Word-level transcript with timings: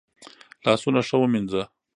لاسونه 0.65 0.99
ښه 1.07 1.15
ومینځه. 1.19 1.63